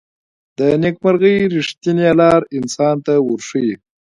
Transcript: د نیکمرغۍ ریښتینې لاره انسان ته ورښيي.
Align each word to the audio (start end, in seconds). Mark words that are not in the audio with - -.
د 0.57 0.59
نیکمرغۍ 0.83 1.37
ریښتینې 1.55 2.09
لاره 2.19 2.45
انسان 2.57 2.95
ته 3.05 3.13
ورښيي. 3.27 3.75